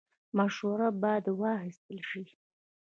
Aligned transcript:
مشوره 0.37 0.89
باید 1.01 1.25
واخیستل 1.41 1.99
شي 2.09 2.23